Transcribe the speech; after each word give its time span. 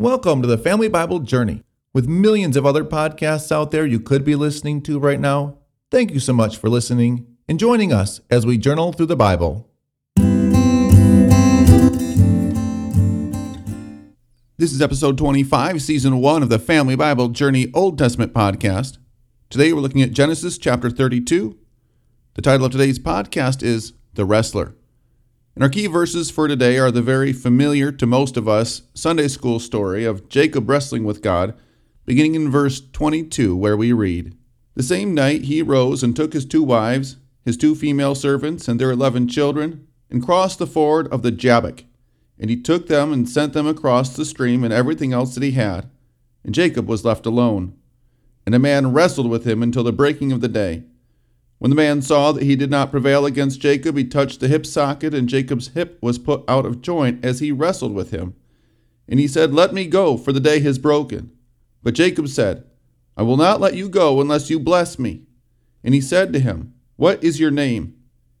Welcome 0.00 0.40
to 0.40 0.48
the 0.48 0.56
Family 0.56 0.88
Bible 0.88 1.18
Journey. 1.18 1.62
With 1.92 2.08
millions 2.08 2.56
of 2.56 2.64
other 2.64 2.86
podcasts 2.86 3.52
out 3.52 3.70
there 3.70 3.84
you 3.84 4.00
could 4.00 4.24
be 4.24 4.34
listening 4.34 4.80
to 4.84 4.98
right 4.98 5.20
now, 5.20 5.58
thank 5.90 6.12
you 6.12 6.20
so 6.20 6.32
much 6.32 6.56
for 6.56 6.70
listening 6.70 7.26
and 7.46 7.58
joining 7.58 7.92
us 7.92 8.22
as 8.30 8.46
we 8.46 8.56
journal 8.56 8.94
through 8.94 9.04
the 9.04 9.14
Bible. 9.14 9.68
This 14.56 14.72
is 14.72 14.80
episode 14.80 15.18
25, 15.18 15.82
season 15.82 16.16
1 16.22 16.42
of 16.42 16.48
the 16.48 16.58
Family 16.58 16.96
Bible 16.96 17.28
Journey 17.28 17.70
Old 17.74 17.98
Testament 17.98 18.32
podcast. 18.32 18.96
Today 19.50 19.70
we're 19.74 19.80
looking 19.80 20.00
at 20.00 20.12
Genesis 20.12 20.56
chapter 20.56 20.88
32. 20.88 21.58
The 22.36 22.40
title 22.40 22.64
of 22.64 22.72
today's 22.72 22.98
podcast 22.98 23.62
is 23.62 23.92
The 24.14 24.24
Wrestler. 24.24 24.74
And 25.60 25.64
our 25.64 25.68
key 25.70 25.88
verses 25.88 26.30
for 26.30 26.48
today 26.48 26.78
are 26.78 26.90
the 26.90 27.02
very 27.02 27.34
familiar 27.34 27.92
to 27.92 28.06
most 28.06 28.38
of 28.38 28.48
us 28.48 28.80
Sunday 28.94 29.28
school 29.28 29.60
story 29.60 30.06
of 30.06 30.30
Jacob 30.30 30.66
wrestling 30.70 31.04
with 31.04 31.20
God, 31.20 31.52
beginning 32.06 32.34
in 32.34 32.50
verse 32.50 32.80
22, 32.80 33.54
where 33.54 33.76
we 33.76 33.92
read 33.92 34.34
The 34.74 34.82
same 34.82 35.12
night 35.12 35.42
he 35.42 35.60
rose 35.60 36.02
and 36.02 36.16
took 36.16 36.32
his 36.32 36.46
two 36.46 36.62
wives, 36.62 37.18
his 37.44 37.58
two 37.58 37.74
female 37.74 38.14
servants, 38.14 38.68
and 38.68 38.80
their 38.80 38.90
eleven 38.90 39.28
children, 39.28 39.86
and 40.08 40.24
crossed 40.24 40.58
the 40.58 40.66
ford 40.66 41.06
of 41.08 41.20
the 41.20 41.30
Jabbok. 41.30 41.84
And 42.38 42.48
he 42.48 42.58
took 42.58 42.86
them 42.88 43.12
and 43.12 43.28
sent 43.28 43.52
them 43.52 43.66
across 43.66 44.16
the 44.16 44.24
stream 44.24 44.64
and 44.64 44.72
everything 44.72 45.12
else 45.12 45.34
that 45.34 45.44
he 45.44 45.50
had. 45.50 45.90
And 46.42 46.54
Jacob 46.54 46.88
was 46.88 47.04
left 47.04 47.26
alone. 47.26 47.76
And 48.46 48.54
a 48.54 48.58
man 48.58 48.94
wrestled 48.94 49.28
with 49.28 49.46
him 49.46 49.62
until 49.62 49.84
the 49.84 49.92
breaking 49.92 50.32
of 50.32 50.40
the 50.40 50.48
day. 50.48 50.84
When 51.60 51.68
the 51.68 51.76
man 51.76 52.00
saw 52.00 52.32
that 52.32 52.42
he 52.42 52.56
did 52.56 52.70
not 52.70 52.90
prevail 52.90 53.26
against 53.26 53.60
Jacob, 53.60 53.94
he 53.94 54.04
touched 54.04 54.40
the 54.40 54.48
hip 54.48 54.64
socket, 54.64 55.12
and 55.12 55.28
Jacob's 55.28 55.68
hip 55.68 55.98
was 56.00 56.18
put 56.18 56.42
out 56.48 56.64
of 56.64 56.80
joint 56.80 57.22
as 57.22 57.40
he 57.40 57.52
wrestled 57.52 57.92
with 57.92 58.12
him. 58.12 58.34
And 59.06 59.20
he 59.20 59.28
said, 59.28 59.52
Let 59.52 59.74
me 59.74 59.84
go, 59.84 60.16
for 60.16 60.32
the 60.32 60.40
day 60.40 60.60
has 60.60 60.78
broken. 60.78 61.30
But 61.82 61.92
Jacob 61.92 62.28
said, 62.28 62.64
I 63.14 63.22
will 63.24 63.36
not 63.36 63.60
let 63.60 63.74
you 63.74 63.90
go 63.90 64.22
unless 64.22 64.48
you 64.48 64.58
bless 64.58 64.98
me. 64.98 65.26
And 65.84 65.92
he 65.92 66.00
said 66.00 66.32
to 66.32 66.40
him, 66.40 66.72
What 66.96 67.22
is 67.22 67.38
your 67.38 67.50
name? 67.50 67.94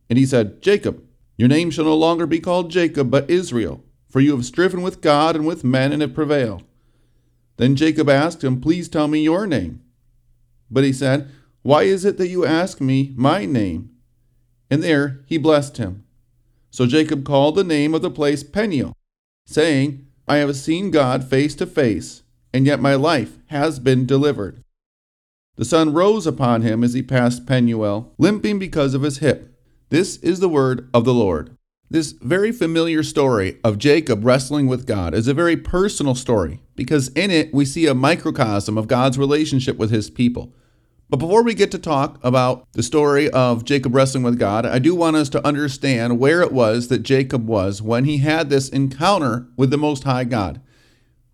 And 0.08 0.18
he 0.18 0.24
said, 0.24 0.62
Jacob. 0.62 1.04
Your 1.36 1.48
name 1.48 1.70
shall 1.70 1.84
no 1.84 1.96
longer 1.96 2.26
be 2.26 2.40
called 2.40 2.70
Jacob, 2.70 3.10
but 3.10 3.30
Israel, 3.30 3.84
for 4.08 4.20
you 4.20 4.34
have 4.34 4.46
striven 4.46 4.80
with 4.80 5.02
God 5.02 5.36
and 5.36 5.46
with 5.46 5.62
men 5.62 5.92
and 5.92 6.00
have 6.00 6.14
prevailed. 6.14 6.62
Then 7.58 7.76
Jacob 7.76 8.08
asked 8.08 8.42
him, 8.42 8.62
Please 8.62 8.88
tell 8.88 9.08
me 9.08 9.22
your 9.22 9.46
name. 9.46 9.82
But 10.70 10.84
he 10.84 10.92
said, 10.94 11.30
why 11.62 11.82
is 11.82 12.04
it 12.04 12.16
that 12.18 12.28
you 12.28 12.46
ask 12.46 12.80
me 12.80 13.12
my 13.16 13.44
name? 13.44 13.90
And 14.70 14.82
there 14.82 15.20
he 15.26 15.36
blessed 15.36 15.76
him. 15.76 16.04
So 16.70 16.86
Jacob 16.86 17.24
called 17.24 17.56
the 17.56 17.64
name 17.64 17.94
of 17.94 18.02
the 18.02 18.10
place 18.10 18.42
Peniel, 18.42 18.94
saying, 19.46 20.06
I 20.28 20.36
have 20.36 20.54
seen 20.56 20.90
God 20.90 21.28
face 21.28 21.54
to 21.56 21.66
face, 21.66 22.22
and 22.54 22.64
yet 22.64 22.80
my 22.80 22.94
life 22.94 23.38
has 23.46 23.78
been 23.78 24.06
delivered. 24.06 24.62
The 25.56 25.64
sun 25.64 25.92
rose 25.92 26.26
upon 26.26 26.62
him 26.62 26.82
as 26.84 26.94
he 26.94 27.02
passed 27.02 27.46
Penuel, 27.46 28.14
limping 28.16 28.58
because 28.58 28.94
of 28.94 29.02
his 29.02 29.18
hip. 29.18 29.54
This 29.90 30.16
is 30.18 30.38
the 30.40 30.48
word 30.48 30.88
of 30.94 31.04
the 31.04 31.12
Lord. 31.12 31.56
This 31.90 32.12
very 32.12 32.52
familiar 32.52 33.02
story 33.02 33.58
of 33.64 33.76
Jacob 33.76 34.24
wrestling 34.24 34.68
with 34.68 34.86
God 34.86 35.12
is 35.12 35.26
a 35.26 35.34
very 35.34 35.56
personal 35.56 36.14
story 36.14 36.60
because 36.76 37.08
in 37.08 37.32
it 37.32 37.52
we 37.52 37.64
see 37.64 37.88
a 37.88 37.94
microcosm 37.94 38.78
of 38.78 38.86
God's 38.86 39.18
relationship 39.18 39.76
with 39.76 39.90
his 39.90 40.08
people. 40.08 40.54
But 41.10 41.18
before 41.18 41.42
we 41.42 41.54
get 41.54 41.72
to 41.72 41.78
talk 41.78 42.20
about 42.22 42.68
the 42.74 42.84
story 42.84 43.28
of 43.30 43.64
Jacob 43.64 43.96
wrestling 43.96 44.22
with 44.22 44.38
God, 44.38 44.64
I 44.64 44.78
do 44.78 44.94
want 44.94 45.16
us 45.16 45.28
to 45.30 45.44
understand 45.44 46.20
where 46.20 46.40
it 46.40 46.52
was 46.52 46.86
that 46.86 47.02
Jacob 47.02 47.48
was 47.48 47.82
when 47.82 48.04
he 48.04 48.18
had 48.18 48.48
this 48.48 48.68
encounter 48.68 49.48
with 49.56 49.70
the 49.70 49.76
Most 49.76 50.04
High 50.04 50.22
God. 50.22 50.60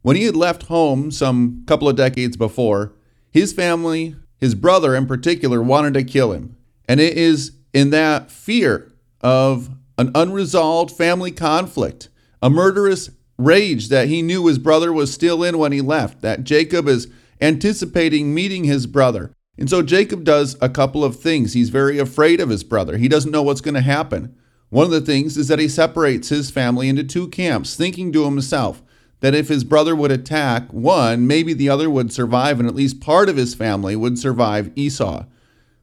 When 0.01 0.17
he 0.17 0.25
had 0.25 0.35
left 0.35 0.65
home 0.65 1.11
some 1.11 1.63
couple 1.67 1.91
of 1.91 1.97
decades 1.97 2.39
before, 2.39 2.95
his 3.31 3.53
family, 3.53 4.17
his 4.39 4.55
brother 4.55 4.97
in 4.97 5.07
particular, 5.07 5.63
wanted 5.63 5.93
to 5.93 6.05
kill 6.05 6.33
him. 6.33 6.57
And 6.89 6.99
it 6.99 7.15
is 7.15 7.53
in 7.75 7.91
that 7.91 8.31
fear 8.31 8.95
of 9.21 9.69
an 9.99 10.11
unresolved 10.15 10.97
family 10.97 11.33
conflict, 11.33 12.09
a 12.41 12.49
murderous 12.49 13.11
rage 13.37 13.91
that 13.91 14.09
he 14.09 14.23
knew 14.23 14.47
his 14.47 14.59
brother 14.59 14.91
was 14.91 15.13
still 15.13 15.45
in 15.45 15.59
when 15.59 15.73
he 15.73 15.83
left, 15.83 16.23
that 16.23 16.45
Jacob 16.45 16.89
is 16.89 17.09
anticipating 17.43 18.33
meeting 18.33 18.65
his 18.65 18.87
brother 18.87 19.33
and 19.59 19.71
so 19.71 19.83
Jacob 19.83 20.25
does 20.25 20.57
a 20.61 20.69
couple 20.69 21.05
of 21.05 21.17
things. 21.17 21.53
He's 21.53 21.71
very 21.71 21.99
afraid 21.99 22.41
of 22.41 22.51
his 22.51 22.65
brother, 22.65 22.97
he 22.97 23.09
doesn't 23.09 23.31
know 23.31 23.43
what's 23.43 23.61
going 23.61 23.75
to 23.75 23.81
happen. 23.81 24.35
One 24.69 24.85
of 24.85 24.91
the 24.91 25.01
things 25.01 25.37
is 25.37 25.49
that 25.49 25.61
he 25.61 25.69
separates 25.69 26.29
his 26.29 26.51
family 26.51 26.89
into 26.89 27.05
two 27.05 27.29
camps, 27.29 27.77
thinking 27.77 28.13
to 28.13 28.25
himself 28.25 28.83
that 29.21 29.35
if 29.35 29.49
his 29.49 29.65
brother 29.65 29.95
would 29.95 30.11
attack 30.11 30.73
one, 30.73 31.27
maybe 31.27 31.53
the 31.53 31.69
other 31.69 31.89
would 31.89 32.13
survive, 32.13 32.59
and 32.59 32.69
at 32.69 32.75
least 32.75 33.01
part 33.01 33.29
of 33.29 33.37
his 33.37 33.55
family 33.55 33.97
would 33.97 34.19
survive 34.19 34.71
Esau. 34.77 35.25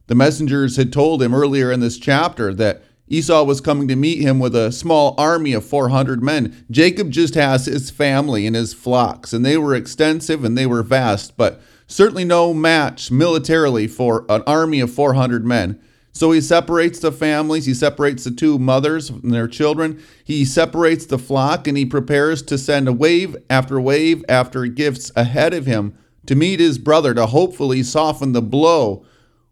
The 0.07 0.15
messengers 0.15 0.75
had 0.75 0.93
told 0.93 1.23
him 1.23 1.33
earlier 1.33 1.71
in 1.71 1.79
this 1.79 1.97
chapter 1.97 2.53
that 2.55 2.83
Esau 3.07 3.43
was 3.43 3.61
coming 3.61 3.87
to 3.87 3.95
meet 3.95 4.21
him 4.21 4.39
with 4.39 4.55
a 4.55 4.71
small 4.71 5.15
army 5.17 5.53
of 5.53 5.65
400 5.65 6.21
men. 6.21 6.65
Jacob 6.69 7.09
just 7.09 7.35
has 7.35 7.65
his 7.65 7.89
family 7.89 8.45
and 8.45 8.55
his 8.55 8.73
flocks, 8.73 9.33
and 9.33 9.45
they 9.45 9.57
were 9.57 9.75
extensive 9.75 10.43
and 10.43 10.57
they 10.57 10.65
were 10.65 10.83
vast, 10.83 11.35
but 11.37 11.61
Certainly 11.87 12.25
no 12.25 12.53
match 12.53 13.11
militarily 13.11 13.87
for 13.87 14.25
an 14.29 14.43
army 14.47 14.79
of 14.79 14.91
400 14.91 15.45
men. 15.45 15.79
So 16.11 16.31
he 16.31 16.41
separates 16.41 16.99
the 16.99 17.11
families, 17.11 17.65
he 17.65 17.73
separates 17.73 18.23
the 18.23 18.31
two 18.31 18.59
mothers 18.59 19.09
and 19.09 19.33
their 19.33 19.47
children, 19.47 20.01
he 20.23 20.45
separates 20.45 21.07
the 21.07 21.17
flock, 21.17 21.67
and 21.67 21.75
he 21.75 21.85
prepares 21.85 22.43
to 22.43 22.57
send 22.57 22.87
a 22.87 22.93
wave 22.93 23.35
after 23.49 23.81
wave 23.81 24.23
after 24.29 24.67
gifts 24.67 25.11
ahead 25.15 25.55
of 25.55 25.65
him 25.65 25.97
to 26.27 26.35
meet 26.35 26.59
his 26.59 26.77
brother 26.77 27.15
to 27.15 27.25
hopefully 27.25 27.81
soften 27.81 28.31
the 28.31 28.43
blow 28.43 29.03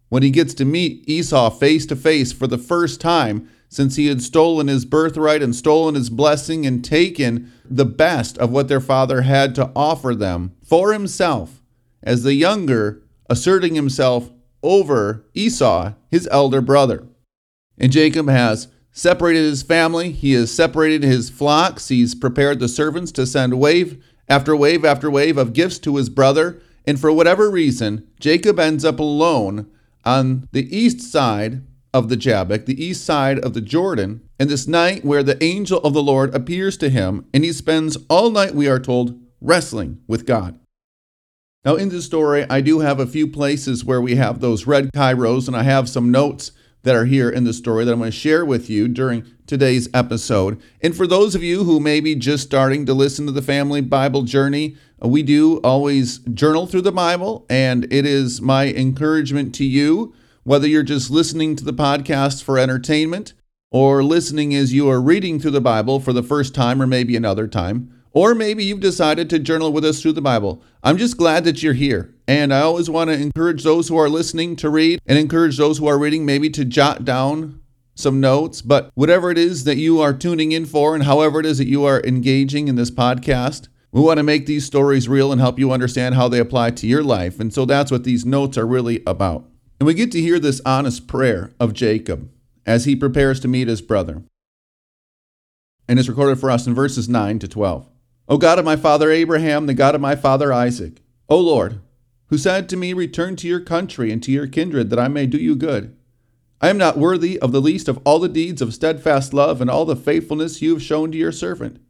when 0.10 0.24
he 0.24 0.30
gets 0.30 0.54
to 0.54 0.66
meet 0.66 1.08
Esau 1.10 1.50
face 1.50 1.86
to 1.88 1.96
face 1.96 2.32
for 2.32 2.46
the 2.46 2.58
first 2.58 3.02
time 3.02 3.50
since 3.68 3.96
he 3.96 4.08
had 4.08 4.22
stolen 4.22 4.68
his 4.68 4.86
birthright 4.86 5.42
and 5.42 5.56
stolen 5.56 5.96
his 5.96 6.10
blessing 6.10 6.66
and 6.66 6.84
taken 6.84 7.52
the 7.66 7.86
best 7.86 8.38
of 8.38 8.52
what 8.52 8.68
their 8.68 8.82
father 8.82 9.22
had 9.22 9.56
to 9.56 9.72
offer 9.76 10.14
them 10.14 10.54
for 10.62 10.94
himself 10.94 11.61
as 12.04 12.24
the 12.24 12.34
younger 12.34 13.04
asserting 13.30 13.76
himself 13.76 14.32
over 14.64 15.26
Esau, 15.34 15.94
his 16.10 16.28
elder 16.32 16.62
brother. 16.62 17.08
And 17.78 17.92
Jacob 17.92 18.30
has 18.30 18.68
separated 18.92 19.44
his 19.44 19.64
family, 19.64 20.12
he 20.12 20.34
has 20.34 20.52
separated 20.52 21.04
his 21.04 21.30
flocks, 21.30 21.88
he's 21.88 22.14
prepared 22.14 22.60
the 22.60 22.68
servants 22.68 23.12
to 23.14 23.26
send 23.26 23.60
wave 23.60 24.04
after 24.28 24.56
wave 24.56 24.86
after 24.86 25.10
wave 25.10 25.38
of 25.38 25.54
gifts 25.54 25.80
to 25.80 25.98
his 25.98 26.10
brother. 26.10 26.62
And 26.86 27.00
for 27.00 27.12
whatever 27.12 27.50
reason, 27.50 28.08
Jacob 28.20 28.60
ends 28.60 28.84
up 28.84 29.00
alone 29.00 29.70
on 30.04 30.48
the 30.52 30.76
east 30.76 31.02
side 31.02 31.62
of 31.94 32.10
the 32.10 32.18
Jabbok, 32.18 32.66
the 32.66 32.84
east 32.84 33.06
side 33.06 33.40
of 33.40 33.54
the 33.54 33.62
Jordan, 33.62 34.22
and 34.40 34.50
this 34.50 34.68
night 34.68 35.06
where 35.06 35.24
the 35.24 35.42
angel 35.44 35.80
of 35.80 35.94
the 35.94 36.02
Lord 36.02 36.34
appears 36.34 36.78
to 36.78 36.90
him, 36.90 37.26
and 37.34 37.44
he 37.44 37.52
spends 37.52 37.98
all 38.10 38.32
night, 38.32 38.56
we 38.56 38.68
are 38.68 38.80
told, 38.80 39.20
wrestling 39.42 40.00
with 40.08 40.26
God. 40.26 40.58
Now, 41.64 41.76
in 41.76 41.90
this 41.90 42.06
story, 42.06 42.44
I 42.50 42.60
do 42.60 42.80
have 42.80 43.00
a 43.00 43.06
few 43.06 43.28
places 43.28 43.86
where 43.86 44.02
we 44.02 44.16
have 44.16 44.40
those 44.40 44.66
red 44.66 44.92
Chi 44.94 45.14
Rhos, 45.14 45.48
and 45.48 45.56
I 45.56 45.62
have 45.62 45.88
some 45.88 46.10
notes 46.10 46.54
that 46.82 46.96
are 46.96 47.06
here 47.06 47.30
in 47.30 47.44
the 47.44 47.54
story 47.54 47.86
that 47.86 47.92
I'm 47.92 48.00
going 48.00 48.10
to 48.10 48.18
share 48.18 48.44
with 48.44 48.68
you 48.68 48.88
during 48.88 49.28
today's 49.46 49.88
episode. 49.94 50.60
And 50.82 50.98
for 50.98 51.06
those 51.06 51.36
of 51.36 51.44
you 51.44 51.64
who 51.64 51.80
may 51.80 52.00
be 52.00 52.16
just 52.16 52.46
starting 52.46 52.88
to 52.88 52.96
listen 52.96 53.28
to 53.28 53.32
the 53.32 53.44
Family 53.44 53.80
Bible 53.80 54.24
Journey, 54.24 54.76
uh, 55.04 55.08
we 55.08 55.22
do 55.22 55.58
always 55.58 56.18
journal 56.34 56.66
through 56.66 56.82
the 56.82 56.92
Bible, 56.92 57.46
and 57.48 57.86
it 57.94 58.08
is 58.08 58.42
my 58.42 58.70
encouragement 58.70 59.54
to 59.56 59.64
you, 59.64 60.16
whether 60.44 60.68
you're 60.68 60.82
just 60.82 61.12
listening 61.12 61.56
to 61.58 61.64
the 61.64 61.74
podcast 61.74 62.42
for 62.42 62.58
entertainment 62.58 63.34
or 63.70 64.04
listening 64.04 64.56
as 64.56 64.74
you 64.74 64.90
are 64.90 65.00
reading 65.00 65.40
through 65.40 65.52
the 65.52 65.62
Bible 65.62 66.00
for 66.00 66.12
the 66.12 66.24
first 66.24 66.56
time 66.56 66.82
or 66.82 66.88
maybe 66.88 67.16
another 67.16 67.48
time 67.48 68.01
or 68.14 68.36
maybe 68.36 68.64
you've 68.64 68.80
decided 68.80 69.30
to 69.30 69.40
journal 69.40 69.72
with 69.72 69.86
us 69.86 70.02
through 70.02 70.14
the 70.14 70.22
Bible. 70.22 70.62
I'm 70.84 70.98
just 70.98 71.18
glad 71.18 71.44
that 71.46 71.64
you're 71.64 71.74
here. 71.74 72.14
And 72.28 72.54
I 72.54 72.62
always 72.62 72.90
want 72.90 73.10
to 73.10 73.20
encourage 73.20 73.64
those 73.64 73.88
who 73.88 73.98
are 73.98 74.10
listening 74.10 74.56
to 74.58 74.70
read 74.70 75.02
and 75.06 75.18
encourage 75.18 75.58
those 75.58 75.78
who 75.78 75.88
are 75.88 75.98
reading 75.98 76.26
maybe 76.26 76.50
to 76.52 76.66
jot 76.66 77.06
down 77.06 77.62
some 77.96 78.20
notes. 78.20 78.62
But 78.62 78.92
whatever 78.96 79.32
it 79.32 79.38
is 79.38 79.64
that 79.66 79.78
you 79.78 80.02
are 80.02 80.14
tuning 80.14 80.52
in 80.52 80.66
for 80.66 80.96
and 80.96 81.04
however 81.04 81.40
it 81.40 81.46
is 81.46 81.58
that 81.58 81.68
you 81.68 81.86
are 81.86 82.02
engaging 82.04 82.68
in 82.68 82.76
this 82.76 82.92
podcast, 82.92 83.68
we 83.92 84.02
want 84.02 84.18
to 84.18 84.24
make 84.24 84.46
these 84.46 84.66
stories 84.66 85.10
real 85.10 85.32
and 85.32 85.42
help 85.42 85.60
you 85.60 85.72
understand 85.72 86.16
how 86.16 86.28
they 86.28 86.40
apply 86.40 86.72
to 86.72 86.88
your 86.88 87.04
life. 87.04 87.40
And 87.40 87.54
so 87.54 87.66
that's 87.66 87.92
what 87.92 88.04
these 88.04 88.26
notes 88.26 88.58
are 88.58 88.68
really 88.68 89.04
about. 89.06 89.46
And 89.80 89.88
we 89.88 89.94
get 89.94 90.12
to 90.14 90.22
hear 90.22 90.40
this 90.40 90.62
honest 90.66 91.08
prayer 91.08 91.54
of 91.60 91.74
Jacob 91.74 92.30
as 92.66 92.86
he 92.86 92.96
prepares 92.96 93.40
to 93.42 93.48
meet 93.48 93.68
his 93.68 93.82
brother. 93.82 94.24
And 95.88 96.00
it's 96.00 96.08
recorded 96.08 96.40
for 96.40 96.50
us 96.50 96.68
in 96.68 96.74
verses 96.74 97.10
9 97.10 97.40
to 97.40 97.48
12. 97.48 97.91
O 98.28 98.38
God 98.38 98.60
of 98.60 98.66
my 98.66 98.76
father 98.76 99.12
Abraham, 99.12 99.66
the 99.66 99.74
God 99.74 99.96
of 99.96 100.02
my 100.02 100.16
father 100.16 100.54
Isaac, 100.54 101.02
O 101.28 101.40
Lord, 101.40 101.82
who 102.28 102.38
said 102.38 102.70
to 102.70 102.78
me, 102.78 102.94
Return 102.94 103.36
to 103.38 103.48
your 103.48 103.60
country 103.60 104.12
and 104.12 104.22
to 104.24 104.32
your 104.32 104.48
kindred, 104.48 104.90
that 104.90 105.00
I 105.00 105.08
may 105.08 105.26
do 105.26 105.38
you 105.38 105.56
good. 105.56 105.96
I 106.62 106.70
am 106.70 106.78
not 106.78 106.98
worthy 106.98 107.40
of 107.40 107.52
the 107.52 107.62
least 107.62 107.88
of 107.88 108.00
all 108.06 108.20
the 108.20 108.30
deeds 108.30 108.62
of 108.62 108.74
steadfast 108.74 109.34
love 109.34 109.62
and 109.62 109.70
all 109.70 109.84
the 109.84 109.96
faithfulness 109.96 110.62
you 110.62 110.74
have 110.74 110.84
shown 110.84 111.12
to 111.12 111.18
your 111.18 111.32
servant. 111.32 111.82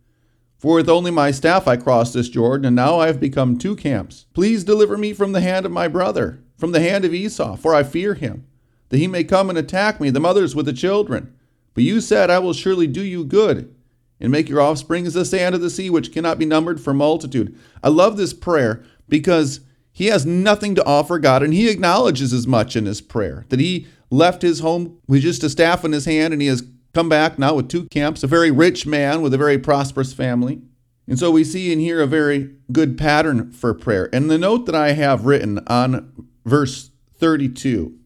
For 0.58 0.76
with 0.76 0.90
only 0.90 1.12
my 1.12 1.32
staff 1.32 1.68
I 1.68 1.76
crossed 1.76 2.14
this 2.14 2.30
Jordan, 2.30 2.66
and 2.66 2.76
now 2.76 3.00
I 3.00 3.08
have 3.08 3.20
become 3.20 3.58
two 3.58 3.76
camps. 3.76 4.28
Please 4.34 4.64
deliver 4.64 4.98
me 4.98 5.12
from 5.12 5.34
the 5.34 5.42
hand 5.42 5.66
of 5.66 5.72
my 5.72 5.88
brother, 5.88 6.42
from 6.56 6.72
the 6.72 6.80
hand 6.80 7.04
of 7.04 7.14
Esau, 7.14 7.56
for 7.58 7.76
I 7.76 7.84
fear 7.84 8.14
him, 8.14 8.46
that 8.90 9.00
he 9.00 9.08
may 9.08 9.24
come 9.24 9.50
and 9.50 9.58
attack 9.58 10.00
me, 10.00 10.10
the 10.10 10.20
mothers 10.20 10.56
with 10.56 10.68
the 10.68 10.74
children. 10.74 11.36
But 11.74 11.84
you 11.84 12.00
said, 12.00 12.30
I 12.30 12.40
will 12.40 12.54
surely 12.54 12.88
do 12.88 13.04
you 13.04 13.26
good, 13.26 13.74
and 14.22 14.32
make 14.32 14.48
your 14.48 14.62
offspring 14.62 15.06
as 15.06 15.16
the 15.16 15.26
sand 15.26 15.56
of 15.56 15.62
the 15.62 15.70
sea, 15.70 15.90
which 15.90 16.14
cannot 16.14 16.40
be 16.40 16.46
numbered 16.46 16.80
for 16.80 16.94
multitude. 16.94 17.58
I 17.84 17.90
love 17.90 18.16
this 18.16 18.34
prayer 18.34 18.84
because 19.10 19.62
he 19.92 20.06
has 20.06 20.26
nothing 20.26 20.76
to 20.76 20.86
offer 20.86 21.20
God, 21.20 21.44
and 21.44 21.54
he 21.54 21.70
acknowledges 21.70 22.32
as 22.32 22.48
much 22.48 22.76
in 22.76 22.86
his 22.86 23.02
prayer 23.02 23.46
that 23.50 23.60
he 23.60 23.88
left 24.10 24.42
his 24.42 24.60
home 24.60 25.00
with 25.08 25.22
just 25.24 25.44
a 25.44 25.50
staff 25.50 25.84
in 25.84 25.92
his 25.92 26.06
hand, 26.06 26.34
and 26.34 26.42
he 26.42 26.48
has 26.48 26.64
come 26.94 27.10
back 27.10 27.40
now 27.40 27.56
with 27.56 27.70
two 27.70 27.88
camps, 27.88 28.24
a 28.24 28.28
very 28.28 28.52
rich 28.52 28.86
man 28.86 29.22
with 29.22 29.34
a 29.34 29.38
very 29.38 29.58
prosperous 29.58 30.14
family. 30.14 30.62
And 31.08 31.18
so 31.18 31.32
we 31.32 31.44
see 31.44 31.74
in 31.74 31.80
here 31.80 32.02
a 32.02 32.08
very 32.08 32.56
good 32.72 32.98
pattern 32.98 33.52
for 33.52 33.74
prayer. 33.74 34.10
And 34.14 34.30
the 34.30 34.38
note 34.38 34.66
that 34.68 34.76
I 34.76 34.92
have 34.92 35.26
written 35.26 35.60
on 35.68 36.30
verse 36.46 36.92
32 37.16 37.98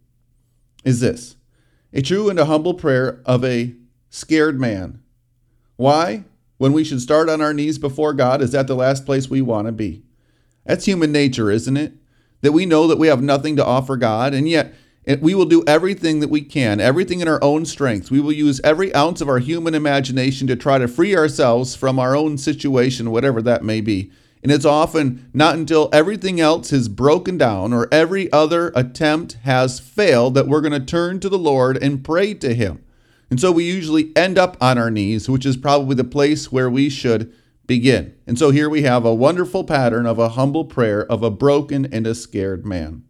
is 0.84 1.02
this 1.02 1.36
a 1.94 2.02
true 2.02 2.30
and 2.30 2.40
a 2.40 2.46
humble 2.46 2.74
prayer 2.74 3.22
of 3.26 3.44
a 3.44 3.76
scared 4.10 4.60
man. 4.60 5.02
Why? 5.77 6.24
When 6.57 6.72
we 6.72 6.83
should 6.83 7.01
start 7.01 7.30
on 7.30 7.42
our 7.42 7.54
knees 7.54 7.77
before 7.77 8.13
God 8.13 8.42
is 8.42 8.51
that 8.54 8.68
the 8.68 8.75
last 8.75 9.06
place 9.06 9.30
we 9.30 9.42
want 9.42 9.68
to 9.68 9.72
be. 9.74 10.04
That's 10.66 10.86
human 10.86 11.12
nature, 11.12 11.51
isn't 11.51 11.77
it? 11.77 11.94
That 12.42 12.54
we 12.54 12.66
know 12.66 12.88
that 12.88 12.98
we 12.98 13.07
have 13.07 13.22
nothing 13.22 13.56
to 13.57 13.66
offer 13.66 13.98
God, 13.98 14.33
and 14.33 14.48
yet 14.48 14.74
we 15.22 15.36
will 15.36 15.45
do 15.45 15.63
everything 15.68 16.19
that 16.22 16.30
we 16.30 16.42
can, 16.42 16.80
everything 16.80 17.19
in 17.19 17.27
our 17.27 17.44
own 17.44 17.66
strength. 17.66 18.10
We 18.10 18.19
will 18.19 18.31
use 18.31 18.62
every 18.63 18.94
ounce 18.95 19.22
of 19.22 19.30
our 19.30 19.39
human 19.39 19.75
imagination 19.75 20.48
to 20.48 20.56
try 20.56 20.77
to 20.77 20.88
free 20.88 21.16
ourselves 21.16 21.75
from 21.75 22.00
our 22.00 22.16
own 22.16 22.38
situation, 22.38 23.12
whatever 23.12 23.42
that 23.42 23.63
may 23.63 23.81
be. 23.81 24.12
And 24.42 24.51
it's 24.51 24.66
often 24.66 25.30
not 25.33 25.56
until 25.56 25.89
everything 25.92 26.39
else 26.39 26.71
is 26.71 26.88
broken 26.88 27.38
down 27.38 27.74
or 27.74 27.88
every 27.92 28.31
other 28.31 28.71
attempt 28.75 29.33
has 29.44 29.80
failed 29.80 30.36
that 30.36 30.48
we're 30.48 30.62
going 30.62 30.80
to 30.80 30.80
turn 30.80 31.19
to 31.19 31.30
the 31.30 31.38
Lord 31.38 31.78
and 31.81 32.04
pray 32.04 32.33
to 32.36 32.54
Him. 32.54 32.83
And 33.30 33.39
so 33.39 33.51
we 33.51 33.63
usually 33.63 34.16
end 34.16 34.38
up 34.38 34.56
on 34.62 34.77
our 34.77 34.92
knees, 34.92 35.30
which 35.30 35.45
is 35.45 35.57
probably 35.57 35.95
the 35.95 36.04
place 36.04 36.51
where 36.51 36.69
we 36.69 36.89
should 36.89 37.33
begin. 37.68 38.16
And 38.27 38.38
so 38.38 38.51
here 38.51 38.69
we 38.69 38.83
have 38.83 39.06
a 39.06 39.13
wonderful 39.13 39.63
pattern 39.63 40.06
of 40.06 40.19
a 40.19 40.30
humble 40.30 40.66
prayer 40.66 41.04
of 41.12 41.24
a 41.24 41.31
broken 41.31 41.86
and 41.92 42.06
a 42.06 42.16
scared 42.16 42.66
man. 42.66 43.04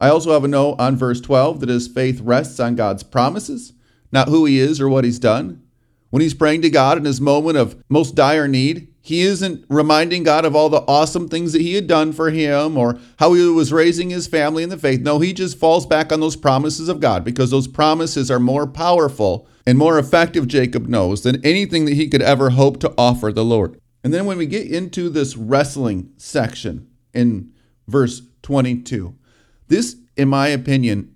I 0.00 0.08
also 0.08 0.32
have 0.32 0.44
a 0.44 0.48
note 0.48 0.76
on 0.78 0.96
verse 0.96 1.20
12 1.20 1.60
that 1.60 1.68
his 1.68 1.88
faith 1.88 2.20
rests 2.20 2.60
on 2.60 2.76
God's 2.76 3.02
promises, 3.02 3.72
not 4.12 4.28
who 4.28 4.44
he 4.44 4.58
is 4.58 4.80
or 4.80 4.88
what 4.88 5.04
he's 5.04 5.18
done. 5.18 5.62
When 6.10 6.22
he's 6.22 6.34
praying 6.34 6.62
to 6.62 6.70
God 6.70 6.96
in 6.96 7.04
his 7.04 7.20
moment 7.20 7.58
of 7.58 7.82
most 7.88 8.14
dire 8.14 8.48
need, 8.48 8.94
he 9.08 9.22
isn't 9.22 9.64
reminding 9.70 10.22
God 10.22 10.44
of 10.44 10.54
all 10.54 10.68
the 10.68 10.84
awesome 10.86 11.28
things 11.28 11.54
that 11.54 11.62
he 11.62 11.72
had 11.74 11.86
done 11.86 12.12
for 12.12 12.28
him 12.28 12.76
or 12.76 13.00
how 13.18 13.32
he 13.32 13.42
was 13.48 13.72
raising 13.72 14.10
his 14.10 14.26
family 14.26 14.62
in 14.62 14.68
the 14.68 14.76
faith. 14.76 15.00
No, 15.00 15.18
he 15.18 15.32
just 15.32 15.58
falls 15.58 15.86
back 15.86 16.12
on 16.12 16.20
those 16.20 16.36
promises 16.36 16.90
of 16.90 17.00
God 17.00 17.24
because 17.24 17.50
those 17.50 17.66
promises 17.66 18.30
are 18.30 18.38
more 18.38 18.66
powerful 18.66 19.48
and 19.66 19.78
more 19.78 19.98
effective, 19.98 20.46
Jacob 20.46 20.88
knows, 20.88 21.22
than 21.22 21.42
anything 21.42 21.86
that 21.86 21.94
he 21.94 22.06
could 22.06 22.20
ever 22.20 22.50
hope 22.50 22.80
to 22.80 22.92
offer 22.98 23.32
the 23.32 23.46
Lord. 23.46 23.80
And 24.04 24.12
then 24.12 24.26
when 24.26 24.36
we 24.36 24.44
get 24.44 24.66
into 24.66 25.08
this 25.08 25.38
wrestling 25.38 26.12
section 26.18 26.86
in 27.14 27.50
verse 27.86 28.20
22, 28.42 29.16
this, 29.68 29.96
in 30.18 30.28
my 30.28 30.48
opinion, 30.48 31.14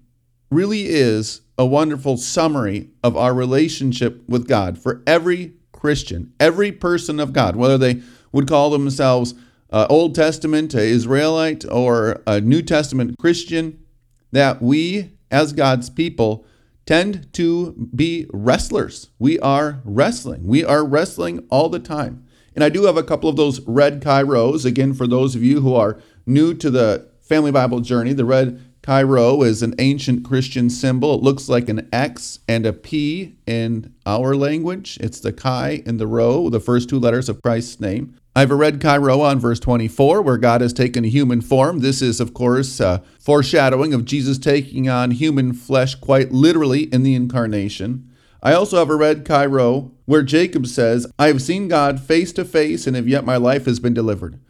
really 0.50 0.86
is 0.86 1.42
a 1.58 1.66
wonderful 1.66 2.16
summary 2.16 2.88
of 3.04 3.18
our 3.18 3.34
relationship 3.34 4.26
with 4.26 4.48
God 4.48 4.78
for 4.78 5.02
every 5.06 5.56
Christian, 5.82 6.32
every 6.38 6.70
person 6.70 7.19
of 7.19 7.32
God, 7.32 7.56
whether 7.56 7.76
they 7.76 8.00
would 8.31 8.46
call 8.46 8.70
themselves 8.70 9.34
uh, 9.70 9.84
Old 9.90 10.14
Testament 10.14 10.73
Israelite 10.76 11.64
or 11.69 12.23
a 12.25 12.40
New 12.40 12.62
Testament 12.62 13.19
Christian, 13.19 13.84
that 14.31 14.62
we 14.62 15.11
as 15.32 15.52
God's 15.52 15.90
people 15.90 16.46
tend 16.87 17.32
to 17.32 17.88
be 17.93 18.26
wrestlers. 18.32 19.11
We 19.19 19.40
are 19.40 19.81
wrestling. 19.84 20.46
We 20.46 20.64
are 20.64 20.87
wrestling 20.87 21.44
all 21.50 21.69
the 21.69 21.81
time. 21.81 22.25
And 22.55 22.62
I 22.62 22.69
do 22.69 22.84
have 22.84 22.96
a 22.96 23.02
couple 23.02 23.29
of 23.29 23.34
those 23.34 23.61
red 23.67 24.00
Chi 24.00 24.23
Rhos. 24.23 24.64
Again, 24.64 24.94
for 24.94 25.08
those 25.08 25.34
of 25.34 25.43
you 25.43 25.62
who 25.62 25.75
are 25.75 25.99
new 26.26 26.55
to 26.55 26.70
the 26.70 27.11
Family 27.23 27.50
Bible 27.50 27.81
Journey. 27.81 28.12
The 28.12 28.25
red 28.25 28.61
Chi 28.82 29.00
Rho 29.05 29.44
is 29.44 29.62
an 29.62 29.76
ancient 29.79 30.25
Christian 30.25 30.69
symbol. 30.69 31.14
It 31.14 31.23
looks 31.23 31.49
like 31.49 31.69
an 31.69 31.88
X 31.93 32.40
and 32.49 32.67
a 32.67 32.73
P 32.73 33.37
in 33.46 33.94
our 34.05 34.34
language. 34.34 34.99
It's 35.00 35.20
the 35.20 35.32
Chi 35.32 35.84
and 35.87 36.00
the 36.00 36.08
Rho, 36.08 36.50
the 36.50 36.58
first 36.58 36.88
two 36.88 36.99
letters 36.99 37.29
of 37.29 37.40
Christ's 37.43 37.79
name. 37.79 38.17
I 38.34 38.40
have 38.40 38.50
a 38.50 38.56
red 38.56 38.81
Chi 38.81 38.96
on 38.96 39.38
verse 39.38 39.61
24, 39.61 40.23
where 40.23 40.37
God 40.37 40.62
has 40.62 40.73
taken 40.73 41.05
a 41.05 41.08
human 41.08 41.40
form. 41.43 41.79
This 41.79 42.02
is, 42.02 42.19
of 42.19 42.34
course, 42.34 42.81
a 42.81 43.05
foreshadowing 43.20 43.94
of 43.94 44.05
Jesus 44.05 44.37
taking 44.37 44.88
on 44.88 45.12
human 45.12 45.52
flesh 45.52 45.94
quite 45.94 46.32
literally 46.32 46.93
in 46.93 47.05
the 47.05 47.14
incarnation. 47.14 48.11
I 48.43 48.52
also 48.52 48.79
have 48.79 48.90
a 48.90 48.96
red 48.96 49.25
Chi 49.25 49.46
Rho 49.46 49.93
where 50.06 50.25
Jacob 50.25 50.67
says, 50.67 51.06
I 51.20 51.29
have 51.29 51.40
seen 51.40 51.69
God 51.69 52.00
face 52.00 52.32
to 52.32 52.44
face, 52.44 52.88
and 52.88 52.96
have 52.96 53.06
yet 53.06 53.25
my 53.25 53.37
life 53.37 53.67
has 53.67 53.79
been 53.79 53.94
delivered. 53.94 54.40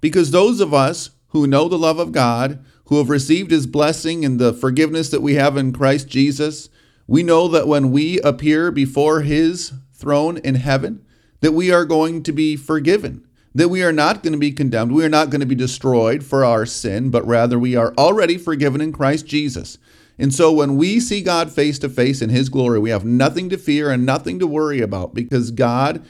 Because 0.00 0.30
those 0.30 0.60
of 0.60 0.72
us 0.72 1.10
who 1.28 1.46
know 1.46 1.68
the 1.68 1.76
love 1.76 1.98
of 1.98 2.12
God, 2.12 2.64
who 2.86 2.98
have 2.98 3.08
received 3.08 3.50
his 3.50 3.66
blessing 3.66 4.24
and 4.24 4.38
the 4.38 4.52
forgiveness 4.52 5.10
that 5.10 5.22
we 5.22 5.34
have 5.34 5.56
in 5.56 5.72
Christ 5.72 6.08
Jesus, 6.08 6.68
we 7.06 7.22
know 7.22 7.48
that 7.48 7.68
when 7.68 7.90
we 7.90 8.20
appear 8.20 8.70
before 8.70 9.22
his 9.22 9.72
throne 9.92 10.38
in 10.38 10.56
heaven, 10.56 11.04
that 11.40 11.52
we 11.52 11.70
are 11.70 11.84
going 11.84 12.22
to 12.22 12.32
be 12.32 12.56
forgiven, 12.56 13.26
that 13.54 13.68
we 13.68 13.82
are 13.82 13.92
not 13.92 14.22
going 14.22 14.32
to 14.32 14.38
be 14.38 14.52
condemned, 14.52 14.92
we 14.92 15.04
are 15.04 15.10
not 15.10 15.30
going 15.30 15.40
to 15.40 15.46
be 15.46 15.54
destroyed 15.54 16.24
for 16.24 16.44
our 16.44 16.66
sin, 16.66 17.10
but 17.10 17.26
rather 17.26 17.58
we 17.58 17.76
are 17.76 17.94
already 17.96 18.36
forgiven 18.36 18.80
in 18.80 18.92
Christ 18.92 19.26
Jesus. 19.26 19.78
And 20.18 20.32
so 20.32 20.52
when 20.52 20.76
we 20.76 21.00
see 21.00 21.22
God 21.22 21.50
face 21.50 21.78
to 21.80 21.88
face 21.88 22.22
in 22.22 22.30
his 22.30 22.48
glory, 22.48 22.78
we 22.78 22.90
have 22.90 23.04
nothing 23.04 23.48
to 23.50 23.58
fear 23.58 23.90
and 23.90 24.06
nothing 24.06 24.38
to 24.38 24.46
worry 24.46 24.80
about 24.80 25.14
because 25.14 25.50
God 25.50 26.04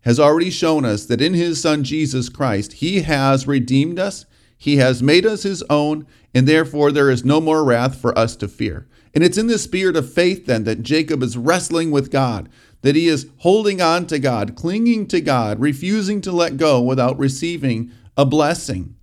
has 0.00 0.20
already 0.20 0.50
shown 0.50 0.84
us 0.84 1.06
that 1.06 1.20
in 1.20 1.34
his 1.34 1.60
son 1.60 1.84
Jesus 1.84 2.28
Christ, 2.28 2.74
he 2.74 3.02
has 3.02 3.46
redeemed 3.46 3.98
us. 3.98 4.26
He 4.56 4.78
has 4.78 5.02
made 5.02 5.26
us 5.26 5.42
his 5.42 5.62
own, 5.68 6.06
and 6.34 6.46
therefore 6.46 6.92
there 6.92 7.10
is 7.10 7.24
no 7.24 7.40
more 7.40 7.64
wrath 7.64 8.00
for 8.00 8.16
us 8.18 8.36
to 8.36 8.48
fear. 8.48 8.88
And 9.14 9.22
it's 9.24 9.38
in 9.38 9.46
the 9.46 9.58
spirit 9.58 9.96
of 9.96 10.12
faith 10.12 10.46
then 10.46 10.64
that 10.64 10.82
Jacob 10.82 11.22
is 11.22 11.36
wrestling 11.36 11.90
with 11.90 12.10
God, 12.10 12.48
that 12.82 12.96
he 12.96 13.08
is 13.08 13.28
holding 13.38 13.80
on 13.80 14.06
to 14.06 14.18
God, 14.18 14.56
clinging 14.56 15.06
to 15.08 15.20
God, 15.20 15.60
refusing 15.60 16.20
to 16.22 16.32
let 16.32 16.56
go 16.56 16.80
without 16.80 17.18
receiving 17.18 17.90
a 18.16 18.24
blessing. 18.24 18.94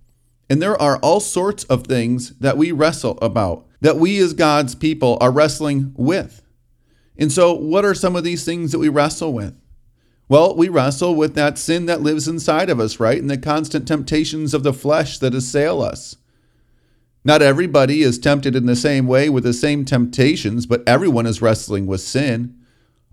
And 0.48 0.60
there 0.60 0.80
are 0.80 0.98
all 0.98 1.20
sorts 1.20 1.64
of 1.64 1.86
things 1.86 2.30
that 2.38 2.56
we 2.56 2.70
wrestle 2.70 3.18
about, 3.22 3.66
that 3.80 3.96
we 3.96 4.18
as 4.18 4.34
God's 4.34 4.74
people 4.74 5.18
are 5.20 5.30
wrestling 5.30 5.92
with. 5.96 6.42
And 7.16 7.30
so, 7.30 7.52
what 7.54 7.84
are 7.84 7.94
some 7.94 8.16
of 8.16 8.24
these 8.24 8.44
things 8.44 8.72
that 8.72 8.78
we 8.78 8.88
wrestle 8.88 9.32
with? 9.32 9.56
Well, 10.28 10.56
we 10.56 10.68
wrestle 10.68 11.14
with 11.14 11.34
that 11.34 11.58
sin 11.58 11.86
that 11.86 12.00
lives 12.00 12.26
inside 12.26 12.70
of 12.70 12.80
us, 12.80 12.98
right? 12.98 13.20
And 13.20 13.30
the 13.30 13.36
constant 13.36 13.86
temptations 13.86 14.54
of 14.54 14.62
the 14.62 14.72
flesh 14.72 15.18
that 15.18 15.34
assail 15.34 15.82
us. 15.82 16.16
Not 17.24 17.42
everybody 17.42 18.02
is 18.02 18.18
tempted 18.18 18.54
in 18.54 18.66
the 18.66 18.76
same 18.76 19.06
way 19.06 19.28
with 19.28 19.44
the 19.44 19.52
same 19.52 19.84
temptations, 19.84 20.66
but 20.66 20.82
everyone 20.86 21.26
is 21.26 21.42
wrestling 21.42 21.86
with 21.86 22.00
sin. 22.00 22.54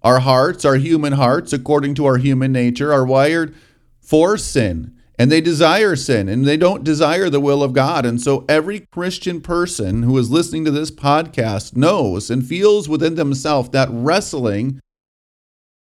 Our 0.03 0.19
hearts, 0.19 0.65
our 0.65 0.75
human 0.75 1.13
hearts, 1.13 1.53
according 1.53 1.95
to 1.95 2.05
our 2.05 2.17
human 2.17 2.51
nature, 2.51 2.91
are 2.91 3.05
wired 3.05 3.55
for 3.99 4.37
sin, 4.37 4.95
and 5.17 5.31
they 5.31 5.39
desire 5.39 5.95
sin, 5.95 6.27
and 6.27 6.45
they 6.45 6.57
don't 6.57 6.83
desire 6.83 7.29
the 7.29 7.39
will 7.39 7.61
of 7.61 7.73
God. 7.73 8.05
And 8.05 8.19
so 8.19 8.43
every 8.49 8.81
Christian 8.91 9.39
person 9.39 10.03
who 10.03 10.17
is 10.17 10.31
listening 10.31 10.65
to 10.65 10.71
this 10.71 10.91
podcast 10.91 11.75
knows 11.75 12.29
and 12.29 12.45
feels 12.45 12.89
within 12.89 13.15
themselves 13.15 13.69
that 13.69 13.89
wrestling 13.91 14.81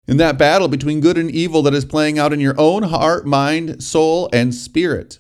in 0.08 0.18
that 0.18 0.38
battle 0.38 0.68
between 0.68 1.02
good 1.02 1.18
and 1.18 1.32
evil 1.32 1.62
that 1.64 1.74
is 1.74 1.86
playing 1.86 2.20
out 2.20 2.34
in 2.34 2.40
your 2.40 2.60
own 2.60 2.84
heart, 2.84 3.26
mind, 3.26 3.84
soul, 3.84 4.30
and 4.32 4.54
spirit. 4.54 5.20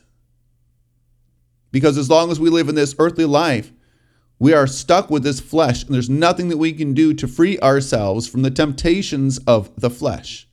Because 1.71 1.97
as 1.97 2.09
long 2.09 2.31
as 2.31 2.39
we 2.39 2.49
live 2.49 2.69
in 2.69 2.75
this 2.75 2.95
earthly 2.99 3.25
life, 3.25 3.71
we 4.37 4.53
are 4.53 4.67
stuck 4.67 5.09
with 5.09 5.23
this 5.23 5.39
flesh, 5.39 5.83
and 5.83 5.93
there's 5.93 6.09
nothing 6.09 6.49
that 6.49 6.57
we 6.57 6.73
can 6.73 6.93
do 6.93 7.13
to 7.13 7.27
free 7.27 7.57
ourselves 7.59 8.27
from 8.27 8.41
the 8.41 8.51
temptations 8.51 9.37
of 9.39 9.71
the 9.79 9.89
flesh. 9.89 10.47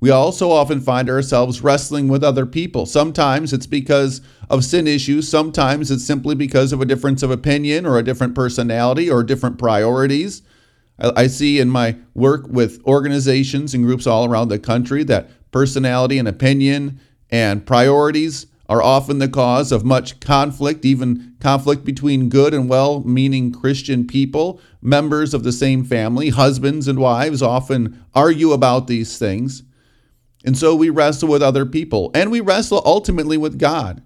We 0.00 0.10
also 0.10 0.50
often 0.50 0.80
find 0.80 1.08
ourselves 1.08 1.60
wrestling 1.60 2.08
with 2.08 2.24
other 2.24 2.44
people. 2.44 2.86
Sometimes 2.86 3.52
it's 3.52 3.66
because 3.66 4.20
of 4.50 4.64
sin 4.64 4.88
issues, 4.88 5.28
sometimes 5.28 5.92
it's 5.92 6.04
simply 6.04 6.34
because 6.34 6.72
of 6.72 6.80
a 6.80 6.86
difference 6.86 7.22
of 7.22 7.30
opinion 7.30 7.86
or 7.86 7.98
a 7.98 8.02
different 8.02 8.34
personality 8.34 9.08
or 9.08 9.22
different 9.22 9.58
priorities. 9.58 10.42
I 10.98 11.26
see 11.26 11.58
in 11.58 11.70
my 11.70 11.96
work 12.14 12.46
with 12.48 12.80
organizations 12.84 13.74
and 13.74 13.84
groups 13.84 14.06
all 14.06 14.24
around 14.24 14.48
the 14.48 14.58
country 14.58 15.04
that 15.04 15.30
personality 15.50 16.18
and 16.18 16.28
opinion 16.28 17.00
and 17.30 17.66
priorities 17.66 18.46
are 18.68 18.82
often 18.82 19.18
the 19.18 19.28
cause 19.28 19.72
of 19.72 19.84
much 19.84 20.20
conflict, 20.20 20.84
even 20.84 21.34
conflict 21.40 21.84
between 21.84 22.28
good 22.28 22.54
and 22.54 22.68
well 22.68 23.00
meaning 23.00 23.52
Christian 23.52 24.06
people, 24.06 24.60
members 24.80 25.34
of 25.34 25.42
the 25.42 25.52
same 25.52 25.84
family, 25.84 26.30
husbands 26.30 26.88
and 26.88 26.98
wives 26.98 27.42
often 27.42 28.02
argue 28.14 28.52
about 28.52 28.86
these 28.86 29.18
things. 29.18 29.62
And 30.44 30.56
so 30.56 30.74
we 30.74 30.90
wrestle 30.90 31.28
with 31.28 31.42
other 31.42 31.66
people 31.66 32.10
and 32.14 32.30
we 32.30 32.40
wrestle 32.40 32.82
ultimately 32.84 33.36
with 33.36 33.58
God. 33.58 34.02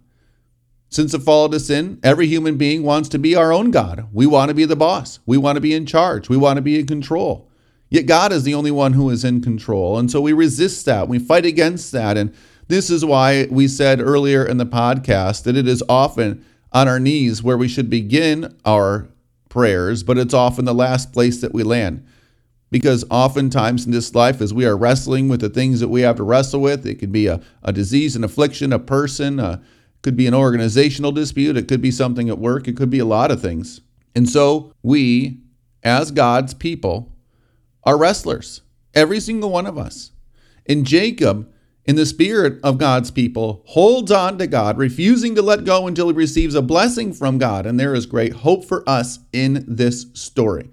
Since 0.88 1.12
the 1.12 1.18
fall 1.18 1.52
of 1.52 1.60
sin, 1.60 1.98
every 2.02 2.26
human 2.26 2.56
being 2.56 2.82
wants 2.82 3.08
to 3.10 3.18
be 3.18 3.34
our 3.34 3.52
own 3.52 3.70
God. 3.70 4.06
We 4.12 4.26
want 4.26 4.48
to 4.50 4.54
be 4.54 4.64
the 4.64 4.76
boss. 4.76 5.18
We 5.26 5.36
want 5.36 5.56
to 5.56 5.60
be 5.60 5.74
in 5.74 5.84
charge. 5.84 6.28
We 6.28 6.36
want 6.36 6.56
to 6.56 6.62
be 6.62 6.78
in 6.78 6.86
control. 6.86 7.50
Yet 7.88 8.06
God 8.06 8.32
is 8.32 8.44
the 8.44 8.54
only 8.54 8.70
one 8.70 8.94
who 8.94 9.10
is 9.10 9.24
in 9.24 9.40
control. 9.40 9.98
And 9.98 10.10
so 10.10 10.20
we 10.20 10.32
resist 10.32 10.86
that. 10.86 11.08
We 11.08 11.18
fight 11.18 11.46
against 11.46 11.92
that. 11.92 12.16
And 12.16 12.34
this 12.68 12.90
is 12.90 13.04
why 13.04 13.46
we 13.50 13.68
said 13.68 14.00
earlier 14.00 14.44
in 14.44 14.56
the 14.56 14.66
podcast 14.66 15.44
that 15.44 15.56
it 15.56 15.68
is 15.68 15.82
often 15.88 16.44
on 16.72 16.88
our 16.88 16.98
knees 16.98 17.42
where 17.42 17.56
we 17.56 17.68
should 17.68 17.88
begin 17.88 18.56
our 18.64 19.08
prayers, 19.48 20.02
but 20.02 20.18
it's 20.18 20.34
often 20.34 20.64
the 20.64 20.74
last 20.74 21.12
place 21.12 21.40
that 21.40 21.54
we 21.54 21.62
land. 21.62 22.04
Because 22.70 23.04
oftentimes 23.10 23.86
in 23.86 23.92
this 23.92 24.14
life, 24.14 24.40
as 24.40 24.52
we 24.52 24.66
are 24.66 24.76
wrestling 24.76 25.28
with 25.28 25.40
the 25.40 25.48
things 25.48 25.78
that 25.80 25.88
we 25.88 26.00
have 26.02 26.16
to 26.16 26.24
wrestle 26.24 26.60
with, 26.60 26.84
it 26.84 26.96
could 26.96 27.12
be 27.12 27.28
a, 27.28 27.40
a 27.62 27.72
disease, 27.72 28.16
an 28.16 28.24
affliction, 28.24 28.72
a 28.72 28.78
person, 28.80 29.38
a, 29.38 29.62
could 30.06 30.16
be 30.16 30.28
an 30.28 30.34
organizational 30.34 31.10
dispute, 31.10 31.56
it 31.56 31.66
could 31.66 31.82
be 31.82 31.90
something 31.90 32.28
at 32.28 32.38
work, 32.38 32.68
it 32.68 32.76
could 32.76 32.90
be 32.90 33.00
a 33.00 33.04
lot 33.04 33.32
of 33.32 33.42
things. 33.42 33.80
And 34.14 34.28
so 34.28 34.72
we, 34.80 35.40
as 35.82 36.12
God's 36.12 36.54
people, 36.54 37.12
are 37.82 37.98
wrestlers, 37.98 38.60
every 38.94 39.18
single 39.18 39.50
one 39.50 39.66
of 39.66 39.76
us. 39.76 40.12
And 40.64 40.86
Jacob, 40.86 41.52
in 41.86 41.96
the 41.96 42.06
spirit 42.06 42.60
of 42.62 42.78
God's 42.78 43.10
people, 43.10 43.64
holds 43.66 44.12
on 44.12 44.38
to 44.38 44.46
God, 44.46 44.78
refusing 44.78 45.34
to 45.34 45.42
let 45.42 45.64
go 45.64 45.88
until 45.88 46.06
he 46.06 46.14
receives 46.14 46.54
a 46.54 46.62
blessing 46.62 47.12
from 47.12 47.36
God. 47.36 47.66
And 47.66 47.80
there 47.80 47.92
is 47.92 48.06
great 48.06 48.32
hope 48.32 48.64
for 48.64 48.88
us 48.88 49.18
in 49.32 49.64
this 49.66 50.06
story. 50.12 50.70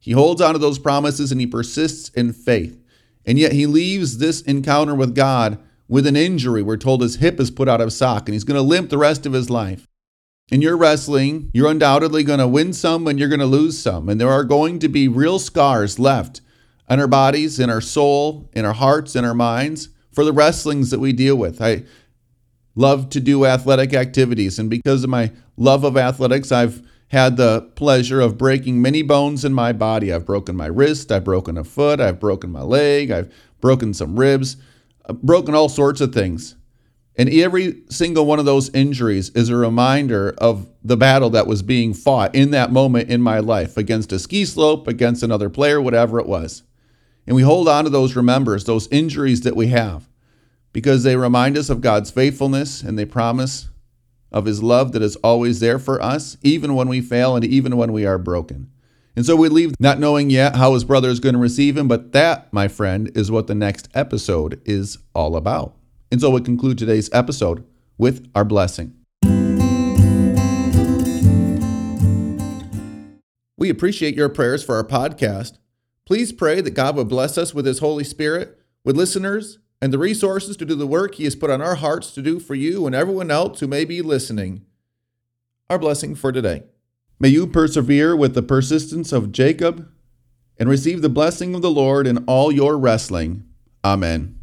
He 0.00 0.10
holds 0.10 0.40
on 0.40 0.54
to 0.54 0.58
those 0.58 0.80
promises 0.80 1.30
and 1.30 1.40
he 1.40 1.46
persists 1.46 2.08
in 2.08 2.32
faith. 2.32 2.82
And 3.24 3.38
yet 3.38 3.52
he 3.52 3.66
leaves 3.66 4.18
this 4.18 4.42
encounter 4.42 4.96
with 4.96 5.14
God 5.14 5.60
with 5.90 6.06
an 6.06 6.14
injury. 6.14 6.62
We're 6.62 6.76
told 6.76 7.02
his 7.02 7.16
hip 7.16 7.40
is 7.40 7.50
put 7.50 7.68
out 7.68 7.80
of 7.80 7.92
sock 7.92 8.28
and 8.28 8.32
he's 8.32 8.44
going 8.44 8.56
to 8.56 8.62
limp 8.62 8.90
the 8.90 8.96
rest 8.96 9.26
of 9.26 9.32
his 9.32 9.50
life. 9.50 9.88
In 10.50 10.62
your 10.62 10.76
wrestling, 10.76 11.50
you're 11.52 11.70
undoubtedly 11.70 12.22
going 12.22 12.38
to 12.38 12.46
win 12.46 12.72
some 12.72 13.08
and 13.08 13.18
you're 13.18 13.28
going 13.28 13.40
to 13.40 13.46
lose 13.46 13.76
some. 13.76 14.08
And 14.08 14.20
there 14.20 14.30
are 14.30 14.44
going 14.44 14.78
to 14.78 14.88
be 14.88 15.08
real 15.08 15.40
scars 15.40 15.98
left 15.98 16.40
on 16.88 17.00
our 17.00 17.08
bodies, 17.08 17.58
in 17.58 17.68
our 17.68 17.80
soul, 17.80 18.48
in 18.52 18.64
our 18.64 18.72
hearts, 18.72 19.16
in 19.16 19.24
our 19.24 19.34
minds 19.34 19.88
for 20.12 20.24
the 20.24 20.32
wrestlings 20.32 20.90
that 20.90 21.00
we 21.00 21.12
deal 21.12 21.36
with. 21.36 21.60
I 21.60 21.84
love 22.76 23.10
to 23.10 23.20
do 23.20 23.44
athletic 23.44 23.92
activities. 23.92 24.60
And 24.60 24.70
because 24.70 25.02
of 25.02 25.10
my 25.10 25.32
love 25.56 25.82
of 25.82 25.96
athletics, 25.96 26.52
I've 26.52 26.86
had 27.08 27.36
the 27.36 27.62
pleasure 27.74 28.20
of 28.20 28.38
breaking 28.38 28.80
many 28.80 29.02
bones 29.02 29.44
in 29.44 29.52
my 29.52 29.72
body. 29.72 30.12
I've 30.12 30.26
broken 30.26 30.56
my 30.56 30.66
wrist, 30.66 31.10
I've 31.10 31.24
broken 31.24 31.58
a 31.58 31.64
foot, 31.64 32.00
I've 32.00 32.20
broken 32.20 32.52
my 32.52 32.62
leg, 32.62 33.10
I've 33.10 33.32
broken 33.60 33.92
some 33.92 34.18
ribs, 34.18 34.56
Uh, 35.04 35.12
broken 35.12 35.54
all 35.54 35.68
sorts 35.68 36.00
of 36.00 36.12
things. 36.12 36.56
And 37.16 37.28
every 37.28 37.82
single 37.90 38.24
one 38.24 38.38
of 38.38 38.44
those 38.44 38.70
injuries 38.70 39.30
is 39.30 39.48
a 39.48 39.56
reminder 39.56 40.34
of 40.38 40.68
the 40.82 40.96
battle 40.96 41.30
that 41.30 41.46
was 41.46 41.62
being 41.62 41.92
fought 41.92 42.34
in 42.34 42.50
that 42.52 42.72
moment 42.72 43.10
in 43.10 43.20
my 43.20 43.40
life 43.40 43.76
against 43.76 44.12
a 44.12 44.18
ski 44.18 44.44
slope, 44.44 44.88
against 44.88 45.22
another 45.22 45.50
player, 45.50 45.80
whatever 45.80 46.18
it 46.18 46.26
was. 46.26 46.62
And 47.26 47.36
we 47.36 47.42
hold 47.42 47.68
on 47.68 47.84
to 47.84 47.90
those 47.90 48.16
remembers, 48.16 48.64
those 48.64 48.88
injuries 48.88 49.42
that 49.42 49.56
we 49.56 49.66
have, 49.68 50.08
because 50.72 51.02
they 51.02 51.16
remind 51.16 51.58
us 51.58 51.68
of 51.68 51.80
God's 51.80 52.10
faithfulness 52.10 52.82
and 52.82 52.98
they 52.98 53.04
promise 53.04 53.68
of 54.32 54.46
his 54.46 54.62
love 54.62 54.92
that 54.92 55.02
is 55.02 55.16
always 55.16 55.60
there 55.60 55.78
for 55.78 56.00
us, 56.00 56.36
even 56.42 56.74
when 56.74 56.88
we 56.88 57.00
fail 57.00 57.36
and 57.36 57.44
even 57.44 57.76
when 57.76 57.92
we 57.92 58.06
are 58.06 58.18
broken. 58.18 58.70
And 59.16 59.26
so 59.26 59.34
we 59.34 59.48
leave 59.48 59.74
not 59.80 59.98
knowing 59.98 60.30
yet 60.30 60.56
how 60.56 60.74
his 60.74 60.84
brother 60.84 61.08
is 61.08 61.20
going 61.20 61.34
to 61.34 61.40
receive 61.40 61.76
him, 61.76 61.88
but 61.88 62.12
that, 62.12 62.52
my 62.52 62.68
friend, 62.68 63.10
is 63.14 63.30
what 63.30 63.48
the 63.48 63.54
next 63.54 63.88
episode 63.94 64.60
is 64.64 64.98
all 65.14 65.36
about. 65.36 65.76
And 66.12 66.20
so 66.20 66.30
we 66.30 66.40
conclude 66.40 66.78
today's 66.78 67.10
episode 67.12 67.64
with 67.98 68.28
our 68.34 68.44
blessing. 68.44 68.94
We 73.58 73.68
appreciate 73.68 74.14
your 74.14 74.30
prayers 74.30 74.64
for 74.64 74.76
our 74.76 74.84
podcast. 74.84 75.58
Please 76.06 76.32
pray 76.32 76.60
that 76.60 76.70
God 76.70 76.96
would 76.96 77.08
bless 77.08 77.36
us 77.36 77.54
with 77.54 77.66
his 77.66 77.80
Holy 77.80 78.04
Spirit, 78.04 78.58
with 78.84 78.96
listeners, 78.96 79.58
and 79.82 79.92
the 79.92 79.98
resources 79.98 80.56
to 80.56 80.64
do 80.64 80.74
the 80.74 80.86
work 80.86 81.16
He 81.16 81.24
has 81.24 81.36
put 81.36 81.50
on 81.50 81.60
our 81.60 81.76
hearts 81.76 82.12
to 82.12 82.22
do 82.22 82.38
for 82.38 82.54
you 82.54 82.86
and 82.86 82.94
everyone 82.94 83.30
else 83.30 83.60
who 83.60 83.66
may 83.66 83.84
be 83.84 84.02
listening. 84.02 84.64
Our 85.68 85.78
blessing 85.78 86.14
for 86.14 86.32
today. 86.32 86.64
May 87.22 87.28
you 87.28 87.46
persevere 87.46 88.16
with 88.16 88.34
the 88.34 88.42
persistence 88.42 89.12
of 89.12 89.30
Jacob 89.30 89.86
and 90.58 90.70
receive 90.70 91.02
the 91.02 91.10
blessing 91.10 91.54
of 91.54 91.60
the 91.60 91.70
Lord 91.70 92.06
in 92.06 92.24
all 92.24 92.50
your 92.50 92.78
wrestling. 92.78 93.44
Amen. 93.84 94.39